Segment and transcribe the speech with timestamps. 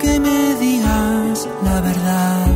[0.00, 2.46] que me digas la verdad.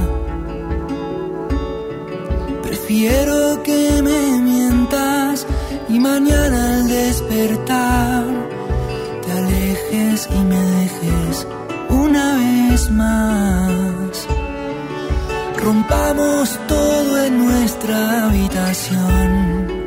[2.63, 5.47] Prefiero que me mientas
[5.89, 8.25] y mañana al despertar
[9.25, 11.47] te alejes y me dejes
[11.89, 14.13] una vez más.
[15.65, 19.83] Rompamos todo en nuestra habitación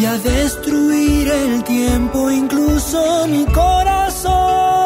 [0.00, 4.79] y a destruir el tiempo, incluso mi corazón.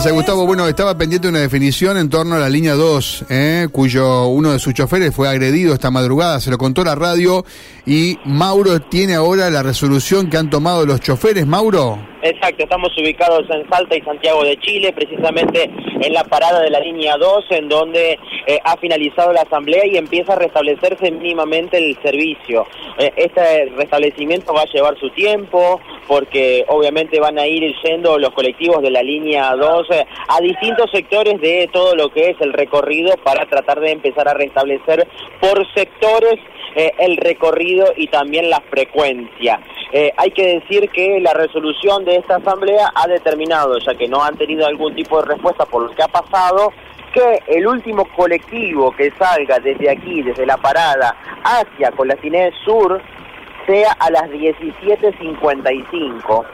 [0.00, 0.46] Gracias, Gustavo.
[0.46, 3.68] Bueno, estaba pendiente una definición en torno a la línea 2, ¿eh?
[3.70, 7.44] cuyo uno de sus choferes fue agredido esta madrugada, se lo contó la radio,
[7.84, 11.46] y Mauro tiene ahora la resolución que han tomado los choferes.
[11.46, 12.09] Mauro.
[12.22, 15.70] Exacto, estamos ubicados en Salta y Santiago de Chile, precisamente
[16.02, 19.96] en la parada de la línea 2, en donde eh, ha finalizado la asamblea y
[19.96, 22.66] empieza a restablecerse mínimamente el servicio.
[22.98, 28.30] Eh, este restablecimiento va a llevar su tiempo, porque obviamente van a ir yendo los
[28.30, 32.52] colectivos de la línea 2 eh, a distintos sectores de todo lo que es el
[32.52, 35.08] recorrido para tratar de empezar a restablecer
[35.40, 36.38] por sectores
[36.72, 39.60] el recorrido y también la frecuencia.
[40.16, 44.36] hay que decir que la resolución de esta asamblea ha determinado, ya que no han
[44.36, 46.72] tenido algún tipo de respuesta por lo que ha pasado,
[47.12, 53.02] que el último colectivo que salga desde aquí, desde la parada, hacia Colaciné Sur,
[53.66, 56.46] sea a las 17.55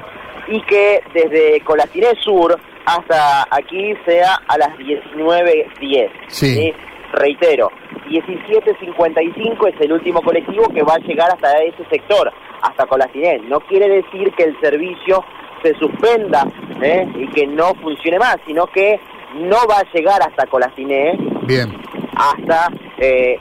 [0.48, 6.10] y que desde Colaciné Sur hasta aquí sea a las 19.10.
[6.28, 6.72] Sí.
[7.12, 7.70] Reitero,
[8.08, 13.38] 17.55 es el último colectivo que va a llegar hasta ese sector, hasta Colaciné.
[13.48, 15.24] No quiere decir que el servicio
[15.62, 16.46] se suspenda
[16.82, 17.06] ¿eh?
[17.14, 19.00] y que no funcione más, sino que
[19.34, 21.16] no va a llegar hasta Colaciné.
[21.42, 21.72] Bien.
[22.16, 23.38] Hasta eh,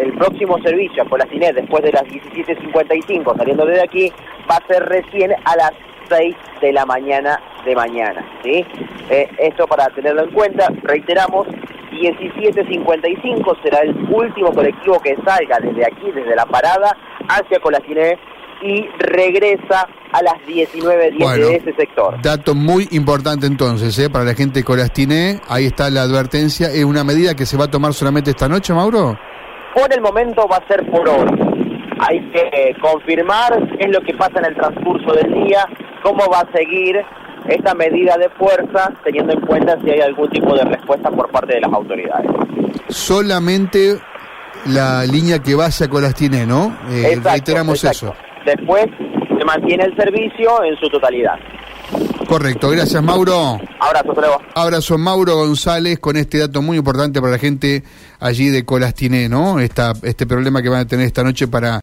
[0.00, 4.12] el próximo servicio a Colaciné, después de las 17.55, saliendo desde aquí,
[4.50, 5.72] va a ser recién a las
[6.08, 8.24] 6 de la mañana de mañana.
[8.42, 8.66] ¿sí?
[9.10, 11.46] Eh, esto para tenerlo en cuenta, reiteramos,
[11.92, 16.96] 17.55 será el último colectivo que salga desde aquí, desde la parada,
[17.28, 18.18] hacia Colaciné
[18.62, 22.20] y regresa a las 19.10 de ese sector.
[22.22, 24.08] Dato muy importante entonces, ¿eh?
[24.08, 27.64] para la gente de Colastiné, ahí está la advertencia, ¿es una medida que se va
[27.64, 29.18] a tomar solamente esta noche, Mauro?
[29.74, 31.26] Por el momento va a ser por hoy.
[31.98, 35.66] Hay que confirmar qué es lo que pasa en el transcurso del día,
[36.02, 36.96] cómo va a seguir
[37.48, 41.54] esta medida de fuerza, teniendo en cuenta si hay algún tipo de respuesta por parte
[41.54, 42.30] de las autoridades.
[42.88, 43.98] Solamente
[44.66, 46.76] la línea que vaya a Colastiné, ¿no?
[46.90, 48.14] Eh, reiteramos eso.
[48.44, 48.86] Después
[49.38, 51.38] se mantiene el servicio en su totalidad.
[52.26, 53.60] Correcto, gracias Mauro.
[53.78, 54.40] Abrazo, luego.
[54.54, 57.82] Abrazo Mauro González con este dato muy importante para la gente
[58.20, 59.60] allí de Colastiné, ¿no?
[59.60, 61.80] Esta, este problema que van a tener esta noche para